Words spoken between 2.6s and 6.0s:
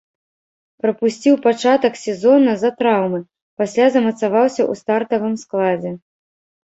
з-за траўмы, пасля замацаваўся ў стартавым складзе.